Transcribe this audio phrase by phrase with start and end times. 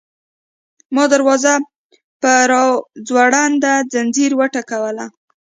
[0.95, 1.53] ما دروازه
[2.21, 3.63] په راځوړند
[3.93, 5.05] ځنځیر وټکوله.